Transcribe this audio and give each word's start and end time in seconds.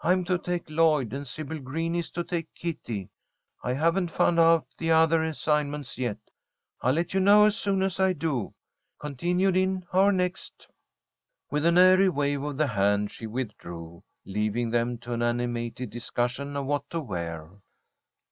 I'm 0.00 0.22
to 0.26 0.38
take 0.38 0.70
Lloyd, 0.70 1.12
and 1.12 1.26
Sybil 1.26 1.58
Green 1.58 1.96
is 1.96 2.08
to 2.10 2.22
take 2.22 2.54
Kitty. 2.54 3.10
I 3.64 3.72
haven't 3.72 4.12
found 4.12 4.38
out 4.38 4.64
the 4.78 4.92
other 4.92 5.24
assignments 5.24 5.98
yet. 5.98 6.18
I'll 6.82 6.92
let 6.92 7.12
you 7.14 7.18
know 7.18 7.46
as 7.46 7.56
soon 7.56 7.82
as 7.82 7.98
I 7.98 8.12
do. 8.12 8.54
Continued 9.00 9.56
in 9.56 9.84
our 9.92 10.12
next." 10.12 10.68
With 11.50 11.66
an 11.66 11.78
airy 11.78 12.08
wave 12.08 12.44
of 12.44 12.58
the 12.58 12.68
hand 12.68 13.10
she 13.10 13.26
withdrew, 13.26 14.04
leaving 14.24 14.70
them 14.70 14.98
to 14.98 15.12
an 15.14 15.22
animated 15.22 15.90
discussion 15.90 16.56
of 16.56 16.64
what 16.66 16.88
to 16.90 17.00
wear. 17.00 17.50